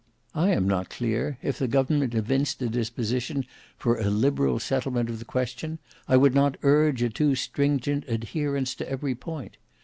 [0.33, 3.45] I am not clear if the government evinced a disposition
[3.77, 5.77] for a liberal settlement of the question,
[6.07, 9.57] I would not urge a too stringent adherence to every point.